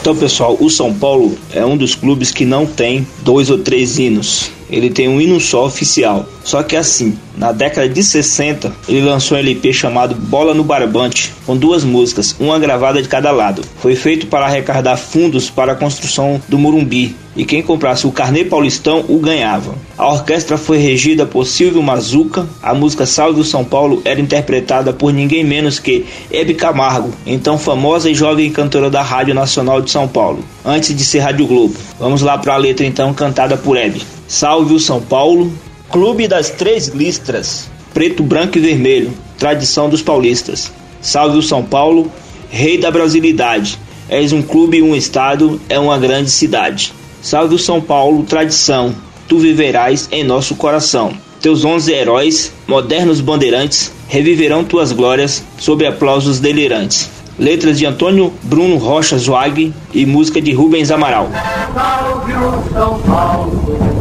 Então, 0.00 0.16
pessoal, 0.16 0.56
o 0.58 0.70
São 0.70 0.94
Paulo 0.94 1.36
é 1.52 1.64
um 1.64 1.76
dos 1.76 1.94
clubes 1.94 2.32
que 2.32 2.46
não 2.46 2.64
tem 2.64 3.06
dois 3.22 3.50
ou 3.50 3.58
três 3.58 3.98
hinos. 3.98 4.50
Ele 4.70 4.90
tem 4.90 5.08
um 5.08 5.20
hino 5.20 5.40
só 5.40 5.66
oficial. 5.66 6.26
Só 6.44 6.62
que 6.62 6.76
assim, 6.76 7.16
na 7.36 7.52
década 7.52 7.88
de 7.88 8.02
60, 8.02 8.72
ele 8.88 9.02
lançou 9.02 9.36
um 9.36 9.40
LP 9.40 9.72
chamado 9.72 10.14
Bola 10.14 10.54
no 10.54 10.64
Barbante, 10.64 11.32
com 11.46 11.56
duas 11.56 11.84
músicas, 11.84 12.34
uma 12.38 12.58
gravada 12.58 13.02
de 13.02 13.08
cada 13.08 13.30
lado. 13.30 13.62
Foi 13.80 13.94
feito 13.94 14.26
para 14.26 14.46
arrecadar 14.46 14.96
fundos 14.96 15.50
para 15.50 15.72
a 15.72 15.76
construção 15.76 16.40
do 16.48 16.58
Morumbi, 16.58 17.16
e 17.36 17.44
quem 17.44 17.62
comprasse 17.62 18.06
o 18.06 18.12
carnê 18.12 18.44
paulistão 18.44 19.04
o 19.08 19.18
ganhava. 19.18 19.74
A 19.96 20.12
orquestra 20.12 20.58
foi 20.58 20.78
regida 20.78 21.24
por 21.24 21.46
Silvio 21.46 21.82
Mazuca, 21.82 22.46
a 22.62 22.74
música 22.74 23.06
Salve 23.06 23.40
o 23.40 23.44
São 23.44 23.64
Paulo 23.64 24.02
era 24.04 24.20
interpretada 24.20 24.92
por 24.92 25.12
ninguém 25.12 25.44
menos 25.44 25.78
que 25.78 26.04
Hebe 26.30 26.54
Camargo, 26.54 27.10
então 27.26 27.58
famosa 27.58 28.10
e 28.10 28.14
jovem 28.14 28.50
cantora 28.50 28.90
da 28.90 29.02
Rádio 29.02 29.34
Nacional 29.34 29.80
de 29.80 29.90
São 29.90 30.08
Paulo, 30.08 30.44
antes 30.64 30.94
de 30.94 31.04
ser 31.04 31.20
Rádio 31.20 31.46
Globo. 31.46 31.74
Vamos 31.98 32.22
lá 32.22 32.36
para 32.36 32.54
a 32.54 32.58
letra 32.58 32.84
então 32.84 33.14
cantada 33.14 33.56
por 33.56 33.76
Hebe. 33.76 34.02
Salve 34.30 34.74
o 34.74 34.78
São 34.78 35.00
Paulo, 35.00 35.52
Clube 35.90 36.28
das 36.28 36.50
Três 36.50 36.86
Listras, 36.86 37.68
preto, 37.92 38.22
branco 38.22 38.58
e 38.58 38.60
vermelho, 38.60 39.12
tradição 39.36 39.88
dos 39.88 40.02
paulistas. 40.02 40.70
Salve 41.00 41.36
o 41.36 41.42
São 41.42 41.64
Paulo, 41.64 42.08
rei 42.48 42.78
da 42.78 42.92
brasilidade. 42.92 43.76
És 44.08 44.32
um 44.32 44.40
clube 44.40 44.76
e 44.76 44.82
um 44.82 44.94
estado, 44.94 45.60
é 45.68 45.80
uma 45.80 45.98
grande 45.98 46.30
cidade. 46.30 46.92
Salve 47.20 47.56
o 47.56 47.58
São 47.58 47.80
Paulo, 47.80 48.22
tradição, 48.22 48.94
tu 49.26 49.36
viverás 49.36 50.08
em 50.12 50.22
nosso 50.22 50.54
coração. 50.54 51.12
Teus 51.40 51.64
onze 51.64 51.92
heróis, 51.92 52.52
modernos 52.68 53.20
bandeirantes, 53.20 53.90
reviverão 54.06 54.62
tuas 54.62 54.92
glórias 54.92 55.42
sob 55.58 55.84
aplausos 55.84 56.38
delirantes. 56.38 57.10
Letras 57.36 57.78
de 57.80 57.84
Antônio 57.84 58.32
Bruno 58.44 58.76
Rocha 58.76 59.18
Zwag 59.18 59.74
e 59.92 60.06
música 60.06 60.40
de 60.40 60.52
Rubens 60.52 60.92
Amaral. 60.92 61.28
Salve 61.74 62.32
o 62.34 62.72
São 62.72 63.00
Paulo, 63.00 63.99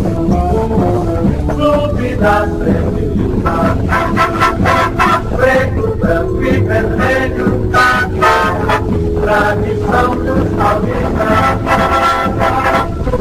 clube 2.19 2.21
das 2.21 2.49
preto, 5.37 5.95
branco 5.95 6.43
e 6.43 6.59
vermelho, 6.59 7.69
tradição 9.21 10.15
dos 10.15 10.49
paulistas. 10.55 11.59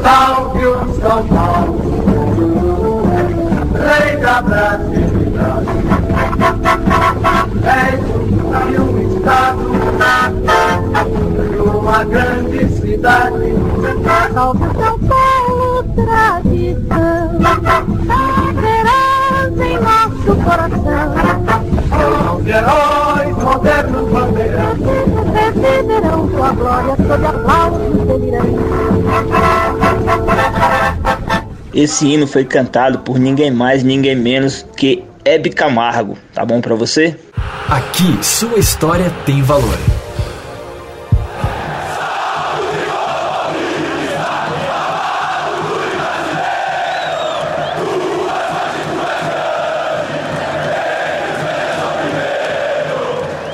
Salve 0.02 0.66
o 0.66 0.94
São 1.00 1.26
Paulo, 1.28 3.02
rei 3.74 4.16
da 4.16 4.42
brasilidade. 4.42 5.68
És 7.64 8.00
um, 8.10 8.26
um 8.82 8.98
estado 9.16 9.68
uma 11.78 12.04
grande 12.04 12.68
cidade. 12.80 13.54
Salve 14.34 14.64
São 14.74 14.98
Paulo, 14.98 15.84
tradição, 15.94 17.38
nosso 20.28 20.42
coração. 20.42 21.14
São 21.88 22.46
heróis 22.46 23.36
modernos 23.36 24.12
bandeirantes. 24.12 24.86
Receberão 25.34 26.28
tua 26.28 26.52
glória 26.52 26.96
sob 26.96 27.26
aplausos 27.26 28.06
delirantes. 28.06 28.58
Esse 31.74 32.06
hino 32.06 32.26
foi 32.26 32.44
cantado 32.44 32.98
por 33.00 33.18
ninguém 33.18 33.50
mais, 33.50 33.82
ninguém 33.82 34.16
menos 34.16 34.66
que 34.76 35.04
Hebe 35.24 35.50
Camargo. 35.50 36.18
Tá 36.34 36.44
bom 36.44 36.60
para 36.60 36.74
você? 36.74 37.16
Aqui, 37.68 38.18
sua 38.22 38.58
história 38.58 39.12
tem 39.24 39.42
valor. 39.42 39.78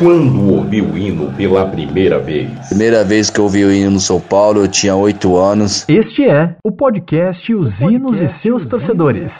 Quando 0.05 0.53
ouviu 0.53 0.85
o 0.85 0.99
hino 0.99 1.33
pela 1.33 1.65
primeira 1.65 2.19
vez? 2.19 2.51
Primeira 2.69 3.03
vez 3.03 3.31
que 3.31 3.41
eu 3.41 3.45
ouvi 3.45 3.65
o 3.65 3.73
hino 3.73 3.93
no 3.93 4.01
São 4.01 4.21
Paulo, 4.21 4.61
eu 4.61 4.69
tinha 4.69 4.95
8 4.95 5.35
anos. 5.35 5.87
Este 5.89 6.29
é 6.29 6.55
o 6.63 6.71
podcast 6.71 7.55
Os 7.55 7.73
Hinos 7.81 8.15
e 8.21 8.43
seus 8.43 8.69
torcedores. 8.69 9.31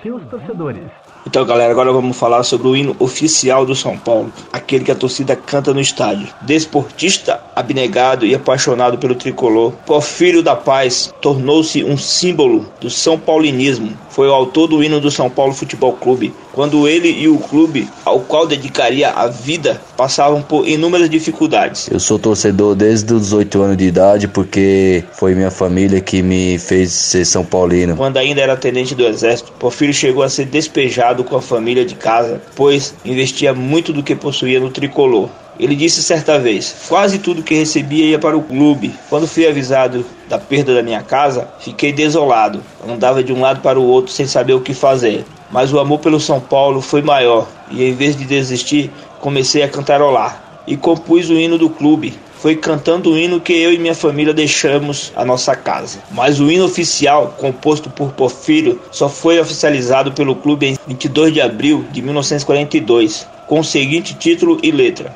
Então, 1.27 1.45
galera, 1.45 1.71
agora 1.71 1.93
vamos 1.93 2.19
falar 2.19 2.43
sobre 2.45 2.69
o 2.69 2.75
hino 2.75 2.97
oficial 2.99 3.67
do 3.67 3.75
São 3.75 3.99
Paulo, 3.99 4.33
aquele 4.51 4.85
que 4.85 4.91
a 4.91 4.95
torcida 4.95 5.37
canta 5.37 5.75
no 5.75 5.81
estádio. 5.81 6.29
Desportista, 6.41 7.41
abnegado 7.55 8.25
e 8.25 8.35
apaixonado 8.35 8.97
pelo 8.97 9.15
tricolor, 9.15 9.73
Porfírio 9.85 10.43
da 10.43 10.57
Paz 10.57 11.13
tornou-se 11.21 11.85
um 11.85 11.99
símbolo 11.99 12.65
do 12.81 12.89
São 12.89 13.19
Paulinismo. 13.19 13.93
Foi 14.15 14.29
o 14.29 14.33
autor 14.33 14.69
do 14.69 14.85
hino 14.85 15.01
do 15.01 15.11
São 15.11 15.29
Paulo 15.29 15.53
Futebol 15.53 15.93
Clube, 15.95 16.33
quando 16.53 16.87
ele 16.87 17.11
e 17.11 17.27
o 17.27 17.37
clube, 17.37 17.89
ao 18.05 18.21
qual 18.21 18.47
dedicaria 18.47 19.11
a 19.11 19.27
vida, 19.27 19.83
passavam 19.97 20.41
por 20.41 20.69
inúmeras 20.69 21.11
dificuldades. 21.11 21.89
Eu 21.91 21.99
sou 21.99 22.17
torcedor 22.17 22.77
desde 22.77 23.13
os 23.13 23.33
8 23.33 23.61
anos 23.61 23.77
de 23.77 23.87
idade 23.87 24.29
porque 24.29 25.03
foi 25.15 25.35
minha 25.35 25.51
família 25.51 26.01
que 26.01 26.23
me 26.23 26.61
fez 26.61 26.93
ser 26.93 27.25
São 27.25 27.45
Paulino. 27.45 27.97
Quando 27.97 28.19
ainda 28.19 28.41
era 28.41 28.57
tenente 28.57 28.95
do 28.95 29.05
exército, 29.05 29.51
Porfírio 29.59 29.93
chegou 29.93 30.23
a 30.23 30.29
ser 30.29 30.45
despejado 30.45 31.25
com 31.25 31.35
a 31.35 31.43
família 31.43 31.85
de 31.85 31.97
casa, 31.97 32.41
pois 32.55 32.95
investia 33.05 33.53
muito 33.53 33.93
do 33.93 34.01
que 34.01 34.15
possuía 34.15 34.61
no 34.61 34.71
tricolor. 34.71 35.29
Ele 35.59 35.77
disse 35.77 36.03
certa 36.03 36.39
vez: 36.39 36.75
Quase 36.89 37.19
tudo 37.19 37.43
que 37.43 37.55
recebia 37.55 38.05
ia 38.07 38.19
para 38.19 38.37
o 38.37 38.43
clube. 38.43 38.93
Quando 39.09 39.27
fui 39.27 39.47
avisado 39.47 40.05
da 40.29 40.39
perda 40.39 40.75
da 40.75 40.83
minha 40.83 41.03
casa, 41.03 41.49
fiquei 41.61 41.93
desolado. 41.93 42.63
Andava 42.89 43.23
de 43.23 43.33
um 43.33 43.41
lado 43.41 43.61
para 43.61 43.79
o 43.79 43.87
outro 43.87 44.13
sem 44.13 44.27
saber 44.27 44.55
o 44.55 44.61
que 44.61 44.75
fazer. 44.75 45.25
Mas 45.51 45.73
o 45.73 45.79
amor 45.79 46.01
pelo 46.01 46.19
São 46.19 46.41
Paulo 46.41 46.81
foi 46.81 47.03
maior 47.03 47.47
e 47.71 47.85
em 47.85 47.95
vez 47.95 48.17
de 48.17 48.25
desistir, 48.25 48.91
comecei 49.21 49.63
a 49.63 49.69
cantarolar 49.69 50.63
e 50.67 50.77
compus 50.77 51.31
o 51.31 51.35
hino 51.35 51.59
do 51.59 51.71
clube. 51.71 52.15
Foi 52.39 52.57
cantando 52.57 53.13
o 53.13 53.19
hino 53.19 53.41
que 53.41 53.55
eu 53.55 53.73
e 53.73 53.79
minha 53.79 53.95
família 53.95 54.35
deixamos 54.35 55.13
a 55.17 55.25
nossa 55.25 55.57
casa. 55.57 56.01
Mas 56.11 56.41
o 56.41 56.51
hino 56.51 56.67
oficial, 56.67 57.35
composto 57.39 57.89
por 57.89 58.13
Porfírio, 58.13 58.81
só 58.91 59.09
foi 59.09 59.41
oficializado 59.41 60.13
pelo 60.13 60.37
clube 60.37 60.67
em 60.67 60.77
22 60.87 61.33
de 61.33 61.41
abril 61.41 61.87
de 61.91 62.03
1942, 62.03 63.27
com 63.47 63.61
o 63.61 63.65
seguinte 63.65 64.15
título 64.15 64.59
e 64.63 64.71
letra: 64.71 65.15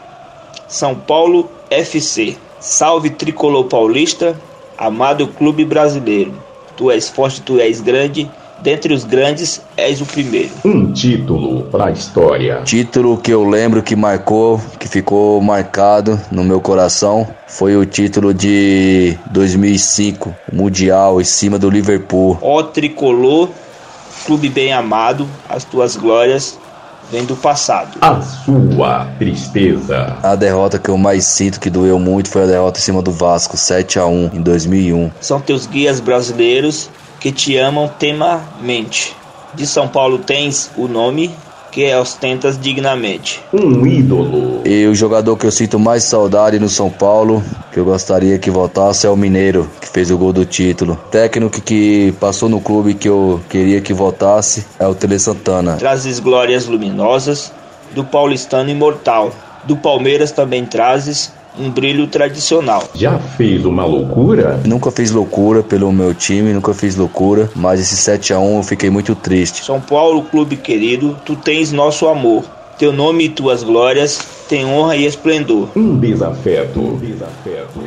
São 0.67 0.95
Paulo 0.95 1.51
FC. 1.71 2.37
Salve 2.61 3.11
tricolor 3.11 3.65
paulista, 3.67 4.35
amado 4.79 5.27
clube 5.27 5.65
brasileiro. 5.65 6.33
Tu 6.77 6.91
és 6.93 7.09
forte, 7.09 7.43
tu 7.43 7.59
és 7.59 7.81
grande, 7.81 8.31
dentre 8.61 8.95
os 8.95 9.05
grandes 9.05 9.61
és 9.77 10.01
o 10.01 10.07
primeiro. 10.07 10.51
Um 10.65 10.93
título 10.93 11.65
para 11.65 11.87
a 11.87 11.91
história. 11.91 12.63
Título 12.65 13.19
que 13.19 13.33
eu 13.33 13.43
lembro 13.43 13.83
que 13.83 13.97
marcou, 13.97 14.61
que 14.79 14.89
ficou 14.89 15.41
marcado 15.41 16.21
no 16.31 16.45
meu 16.45 16.61
coração, 16.61 17.27
foi 17.49 17.77
o 17.77 17.85
título 17.85 18.33
de 18.33 19.19
2005, 19.33 20.35
Mundial, 20.53 21.21
em 21.21 21.25
cima 21.25 21.59
do 21.59 21.69
Liverpool. 21.69 22.39
Ó 22.41 22.63
tricolor, 22.63 23.49
clube 24.25 24.49
bem 24.49 24.73
amado, 24.73 25.29
as 25.49 25.65
tuas 25.65 25.97
glórias 25.97 26.59
vêm 27.11 27.25
do 27.25 27.37
passado. 27.37 27.99
A 28.01 28.21
sua 28.21 29.07
tristeza. 29.19 30.17
A 30.23 30.35
derrota 30.35 30.79
que 30.79 30.89
eu 30.89 30.99
mais 30.99 31.25
sinto 31.25 31.61
que 31.61 31.71
doeu 31.71 31.99
muito 31.99 32.29
foi 32.29 32.45
a 32.45 32.47
derrota 32.47 32.79
em 32.79 32.83
cima 32.83 33.03
do 33.03 33.11
Vasco, 33.11 33.57
7 33.57 33.99
a 33.99 34.07
1 34.07 34.31
em 34.35 34.43
2001. 34.43 35.11
São 35.21 35.41
teus 35.41 35.67
guias 35.67 36.01
brasileiros 36.01 36.91
que 37.21 37.33
te 37.33 37.57
amam 37.57 37.89
temamente. 37.89 39.17
De 39.55 39.67
São 39.67 39.89
Paulo 39.89 40.19
tens 40.19 40.71
o 40.77 40.87
nome 40.87 41.35
que 41.71 41.95
ostentas 41.95 42.59
dignamente. 42.59 43.43
Um 43.53 43.87
ídolo. 43.87 44.63
E 44.65 44.87
o 44.87 44.95
jogador 44.95 45.37
que 45.37 45.47
eu 45.47 45.51
sinto 45.51 45.79
mais 45.79 46.05
saudade 46.05 46.59
no 46.59 46.69
São 46.69 46.91
Paulo, 46.91 47.43
que 47.73 47.79
eu 47.79 47.85
gostaria 47.85 48.39
que 48.39 48.51
voltasse, 48.51 49.07
é 49.07 49.11
o 49.11 49.17
Mineiro, 49.17 49.69
que 49.81 49.89
fez 49.89 50.11
o 50.11 50.19
gol 50.19 50.33
do 50.33 50.45
título. 50.45 50.99
Técnico 51.11 51.61
que 51.61 52.13
passou 52.21 52.49
no 52.49 52.61
clube 52.61 52.95
que 52.95 53.09
eu 53.09 53.41
queria 53.49 53.81
que 53.81 53.93
voltasse 53.93 54.67
é 54.79 54.87
o 54.87 54.95
Tele 54.95 55.19
Santana. 55.19 55.77
Trazes 55.77 56.19
glórias 56.19 56.67
luminosas 56.67 57.53
do 57.95 58.05
paulistano 58.05 58.71
imortal. 58.71 59.33
Do 59.65 59.77
Palmeiras 59.77 60.31
também 60.31 60.65
trazes 60.65 61.33
um 61.59 61.71
brilho 61.71 62.07
tradicional. 62.07 62.89
Já 62.95 63.19
fez 63.19 63.65
uma 63.65 63.85
loucura? 63.85 64.61
Nunca 64.65 64.91
fiz 64.91 65.11
loucura 65.11 65.63
pelo 65.63 65.93
meu 65.93 66.15
time, 66.15 66.53
nunca 66.53 66.73
fiz 66.73 66.97
loucura, 66.97 67.51
mas 67.55 67.81
esse 67.81 67.97
7 67.97 68.33
a 68.33 68.39
1 68.39 68.57
eu 68.59 68.63
fiquei 68.63 68.91
muito 68.91 69.15
triste. 69.15 69.65
São 69.65 69.81
Paulo, 69.81 70.23
clube 70.23 70.57
querido, 70.57 71.17
tu 71.25 71.37
tens 71.37 71.73
nosso 71.73 72.07
amor. 72.07 72.45
Teu 72.79 72.93
nome 72.93 73.25
e 73.25 73.29
tuas 73.29 73.65
glórias 73.65 74.21
têm 74.49 74.65
honra 74.65 74.97
e 74.97 75.05
esplendor. 75.05 75.69
Um 75.75 75.99
desafeto. 75.99 76.97
Desafeto. 77.03 77.81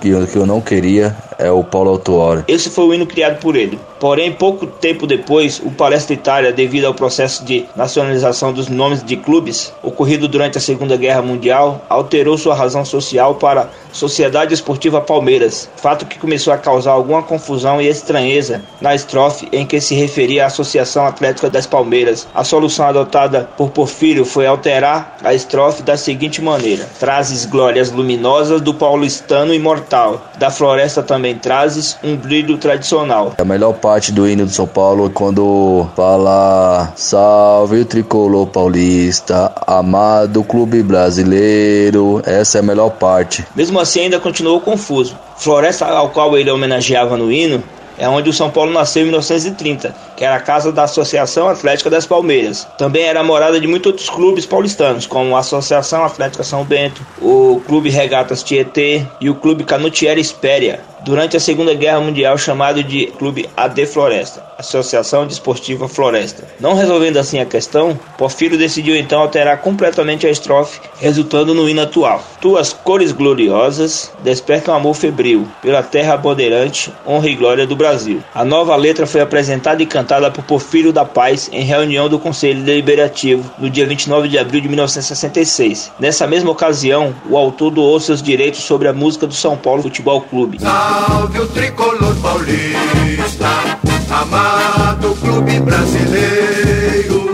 Que 0.00 0.08
eu, 0.10 0.26
que 0.26 0.36
eu 0.36 0.46
não 0.46 0.60
queria 0.60 1.16
é 1.38 1.50
o 1.50 1.62
Paulo 1.62 1.90
Autuori. 1.90 2.44
Esse 2.48 2.70
foi 2.70 2.84
o 2.84 2.94
hino 2.94 3.06
criado 3.06 3.38
por 3.40 3.56
ele. 3.56 3.78
Porém, 3.98 4.32
pouco 4.32 4.66
tempo 4.66 5.06
depois, 5.06 5.60
o 5.64 5.70
Palestra 5.70 6.14
Itália, 6.14 6.52
devido 6.52 6.84
ao 6.84 6.94
processo 6.94 7.44
de 7.44 7.64
nacionalização 7.74 8.52
dos 8.52 8.68
nomes 8.68 9.02
de 9.02 9.16
clubes 9.16 9.72
ocorrido 9.82 10.28
durante 10.28 10.58
a 10.58 10.60
Segunda 10.60 10.96
Guerra 10.96 11.22
Mundial, 11.22 11.84
alterou 11.88 12.36
sua 12.36 12.54
razão 12.54 12.84
social 12.84 13.36
para 13.36 13.70
Sociedade 13.92 14.52
Esportiva 14.52 15.00
Palmeiras, 15.00 15.70
fato 15.76 16.04
que 16.04 16.18
começou 16.18 16.52
a 16.52 16.58
causar 16.58 16.92
alguma 16.92 17.22
confusão 17.22 17.80
e 17.80 17.88
estranheza 17.88 18.62
na 18.80 18.94
estrofe 18.94 19.48
em 19.50 19.64
que 19.64 19.80
se 19.80 19.94
referia 19.94 20.44
à 20.44 20.46
Associação 20.48 21.06
Atlética 21.06 21.48
das 21.48 21.66
Palmeiras. 21.66 22.28
A 22.34 22.44
solução 22.44 22.86
adotada 22.86 23.48
por 23.56 23.70
Porfírio 23.70 24.26
foi 24.26 24.46
alterar 24.46 25.16
a 25.24 25.32
estrofe 25.32 25.82
da 25.82 25.96
seguinte 25.96 26.42
maneira: 26.42 26.86
Trazes 27.00 27.46
glórias 27.46 27.90
luminosas 27.90 28.60
do 28.60 28.74
paulistano 28.74 29.54
imortal, 29.54 30.22
da 30.38 30.50
floresta 30.50 31.02
também 31.02 31.25
trazes 31.34 31.98
um 32.02 32.16
brilho 32.16 32.56
tradicional. 32.58 33.34
A 33.38 33.44
melhor 33.44 33.74
parte 33.74 34.12
do 34.12 34.28
hino 34.28 34.44
do 34.44 34.50
São 34.50 34.66
Paulo 34.66 35.06
é 35.06 35.10
quando 35.10 35.86
fala 35.96 36.92
Salve 36.96 37.80
o 37.80 37.84
tricolor 37.84 38.46
paulista, 38.46 39.52
amado 39.66 40.44
clube 40.44 40.82
brasileiro. 40.82 42.22
Essa 42.24 42.58
é 42.58 42.60
a 42.60 42.64
melhor 42.64 42.90
parte. 42.90 43.44
Mesmo 43.54 43.80
assim, 43.80 44.00
ainda 44.00 44.20
continuou 44.20 44.60
confuso. 44.60 45.16
Floresta 45.36 45.86
ao 45.86 46.10
qual 46.10 46.36
ele 46.36 46.50
homenageava 46.50 47.16
no 47.16 47.30
hino 47.30 47.62
é 47.98 48.08
onde 48.08 48.28
o 48.28 48.32
São 48.32 48.50
Paulo 48.50 48.72
nasceu 48.72 49.02
em 49.02 49.06
1930, 49.06 49.94
que 50.16 50.24
era 50.24 50.36
a 50.36 50.40
casa 50.40 50.72
da 50.72 50.84
Associação 50.84 51.48
Atlética 51.48 51.90
das 51.90 52.06
Palmeiras. 52.06 52.66
Também 52.78 53.04
era 53.04 53.22
morada 53.22 53.60
de 53.60 53.66
muitos 53.66 53.92
outros 53.92 54.10
clubes 54.10 54.46
paulistanos, 54.46 55.06
como 55.06 55.36
a 55.36 55.40
Associação 55.40 56.04
Atlética 56.04 56.42
São 56.42 56.64
Bento, 56.64 57.06
o 57.20 57.60
Clube 57.66 57.90
Regatas 57.90 58.42
Tietê 58.42 59.06
e 59.20 59.28
o 59.28 59.34
Clube 59.34 59.64
Canutiera 59.64 60.18
Espéria. 60.18 60.80
Durante 61.04 61.36
a 61.36 61.40
Segunda 61.40 61.72
Guerra 61.72 62.00
Mundial, 62.00 62.36
chamado 62.36 62.82
de 62.82 63.06
Clube 63.16 63.48
AD 63.56 63.86
Floresta, 63.86 64.44
Associação 64.58 65.24
Desportiva 65.24 65.88
Floresta. 65.88 66.48
Não 66.58 66.74
resolvendo 66.74 67.18
assim 67.18 67.38
a 67.38 67.46
questão, 67.46 67.96
Porfírio 68.18 68.58
decidiu 68.58 68.96
então 68.96 69.20
alterar 69.20 69.60
completamente 69.60 70.26
a 70.26 70.30
estrofe, 70.30 70.80
resultando 70.98 71.54
no 71.54 71.68
hino 71.68 71.82
atual. 71.82 72.24
Tuas 72.40 72.72
cores 72.72 73.12
gloriosas 73.12 74.10
despertam 74.24 74.74
amor 74.74 74.94
febril 74.94 75.46
pela 75.62 75.80
terra 75.80 76.16
bandeirante, 76.16 76.92
honra 77.06 77.28
e 77.28 77.36
glória 77.36 77.68
do 77.68 77.76
Brasil. 77.76 78.20
A 78.34 78.44
nova 78.44 78.74
letra 78.74 79.06
foi 79.06 79.20
apresentada 79.20 79.80
e 79.80 79.86
cantada 79.86 80.05
por 80.32 80.44
Porfírio 80.44 80.92
da 80.92 81.04
Paz 81.04 81.50
em 81.52 81.64
reunião 81.64 82.08
do 82.08 82.18
Conselho 82.18 82.62
Deliberativo 82.62 83.50
no 83.58 83.68
dia 83.68 83.86
29 83.86 84.28
de 84.28 84.38
abril 84.38 84.60
de 84.60 84.68
1966. 84.68 85.92
Nessa 85.98 86.26
mesma 86.26 86.50
ocasião, 86.50 87.14
o 87.28 87.36
autor 87.36 87.70
doou 87.70 87.98
seus 87.98 88.22
direitos 88.22 88.60
sobre 88.60 88.86
a 88.88 88.92
música 88.92 89.26
do 89.26 89.34
São 89.34 89.56
Paulo 89.56 89.82
Futebol 89.82 90.20
Clube. 90.20 90.60
Salve 90.60 91.40
o 91.40 91.46
tricolor 91.48 92.14
paulista, 92.22 93.78
amado 94.10 95.14
clube 95.16 95.58
brasileiro. 95.60 97.30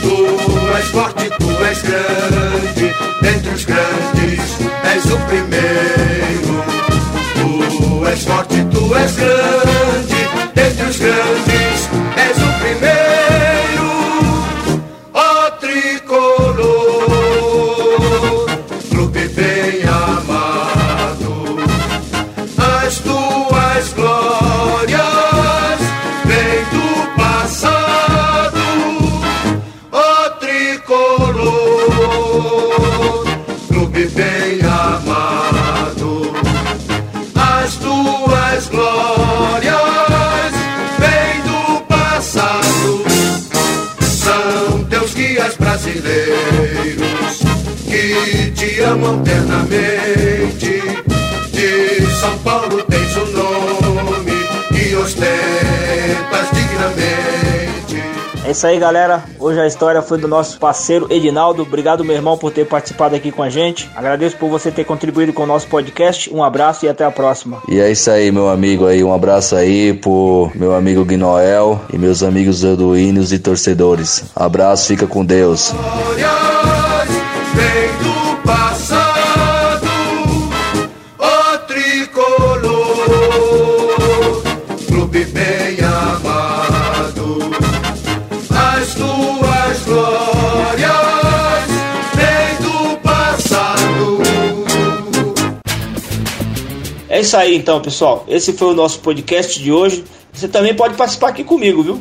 Tu 0.00 0.76
és 0.76 0.86
forte, 0.86 1.30
tu 1.38 1.64
és 1.64 1.82
grande, 1.82 2.94
dentre 3.20 3.54
os 3.54 3.64
grandes 3.64 4.58
és 4.84 5.04
o 5.12 5.18
primeiro. 5.26 5.97
Guias 45.38 45.56
brasileiros 45.56 47.38
que 47.88 48.50
te 48.56 48.82
amam 48.82 49.20
eternamente. 49.20 50.82
De 51.52 52.06
São 52.20 52.36
Paulo 52.38 52.57
É 58.48 58.52
isso 58.52 58.66
aí, 58.66 58.78
galera. 58.78 59.22
Hoje 59.38 59.60
a 59.60 59.66
história 59.66 60.00
foi 60.00 60.16
do 60.16 60.26
nosso 60.26 60.58
parceiro 60.58 61.06
Edinaldo. 61.10 61.64
Obrigado, 61.64 62.02
meu 62.02 62.16
irmão, 62.16 62.38
por 62.38 62.50
ter 62.50 62.64
participado 62.64 63.14
aqui 63.14 63.30
com 63.30 63.42
a 63.42 63.50
gente. 63.50 63.90
Agradeço 63.94 64.38
por 64.38 64.48
você 64.48 64.70
ter 64.70 64.84
contribuído 64.84 65.34
com 65.34 65.42
o 65.42 65.46
nosso 65.46 65.68
podcast. 65.68 66.32
Um 66.32 66.42
abraço 66.42 66.86
e 66.86 66.88
até 66.88 67.04
a 67.04 67.10
próxima. 67.10 67.60
E 67.68 67.78
é 67.78 67.92
isso 67.92 68.10
aí, 68.10 68.32
meu 68.32 68.48
amigo 68.48 68.86
aí. 68.86 69.04
Um 69.04 69.12
abraço 69.12 69.54
aí 69.54 69.92
pro 69.92 70.50
meu 70.54 70.74
amigo 70.74 71.04
Guinoel 71.04 71.78
e 71.92 71.98
meus 71.98 72.22
amigos 72.22 72.64
euduínos 72.64 73.34
e 73.34 73.38
torcedores. 73.38 74.24
Abraço, 74.34 74.86
fica 74.86 75.06
com 75.06 75.22
Deus. 75.26 75.74
Glórias 75.74 76.48
isso 97.28 97.36
aí 97.36 97.54
então, 97.54 97.82
pessoal. 97.82 98.24
Esse 98.26 98.54
foi 98.54 98.68
o 98.68 98.74
nosso 98.74 99.00
podcast 99.00 99.62
de 99.62 99.70
hoje. 99.70 100.02
Você 100.32 100.48
também 100.48 100.74
pode 100.74 100.94
participar 100.94 101.28
aqui 101.28 101.44
comigo, 101.44 101.82
viu? 101.82 102.00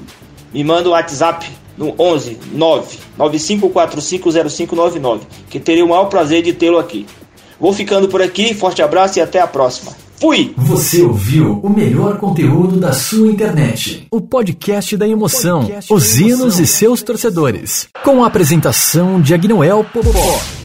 Me 0.53 0.63
manda 0.63 0.87
um 0.87 0.93
WhatsApp 0.93 1.45
no 1.77 1.93
11 1.99 2.37
9 2.53 2.97
95450599, 3.19 5.19
que 5.49 5.59
teria 5.59 5.83
o 5.83 5.89
maior 5.89 6.05
prazer 6.05 6.41
de 6.41 6.53
tê-lo 6.53 6.77
aqui. 6.77 7.05
Vou 7.59 7.73
ficando 7.73 8.07
por 8.07 8.21
aqui, 8.21 8.53
forte 8.53 8.81
abraço 8.81 9.19
e 9.19 9.21
até 9.21 9.41
a 9.41 9.47
próxima. 9.47 9.91
Fui! 10.15 10.53
Você 10.55 11.01
ouviu 11.01 11.59
o 11.61 11.69
melhor 11.69 12.17
conteúdo 12.17 12.79
da 12.79 12.93
sua 12.93 13.27
internet. 13.27 14.07
O 14.09 14.21
podcast 14.21 14.95
da 14.95 15.07
emoção, 15.07 15.59
podcast 15.59 15.93
os 15.93 16.19
hinos 16.19 16.57
e 16.57 16.65
seus 16.65 17.03
torcedores. 17.03 17.89
Com 18.03 18.23
a 18.23 18.27
apresentação 18.27 19.19
de 19.19 19.33
Agnoel 19.33 19.83
Popó. 19.83 20.57